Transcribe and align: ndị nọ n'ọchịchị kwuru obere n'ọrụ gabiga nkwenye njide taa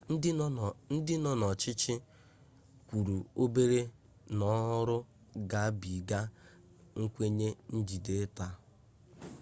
ndị 0.95 1.15
nọ 1.23 1.31
n'ọchịchị 1.39 1.93
kwuru 2.87 3.15
obere 3.41 3.81
n'ọrụ 4.37 4.97
gabiga 5.51 6.19
nkwenye 7.01 7.47
njide 7.77 8.15
taa 8.37 8.55